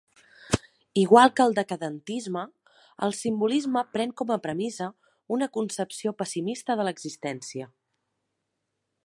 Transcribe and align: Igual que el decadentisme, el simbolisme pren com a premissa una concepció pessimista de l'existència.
Igual 1.01 1.29
que 1.39 1.43
el 1.49 1.51
decadentisme, 1.59 2.45
el 3.07 3.13
simbolisme 3.17 3.85
pren 3.99 4.15
com 4.23 4.33
a 4.37 4.39
premissa 4.47 4.89
una 5.39 5.51
concepció 5.59 6.17
pessimista 6.23 6.79
de 6.81 6.89
l'existència. 6.91 7.71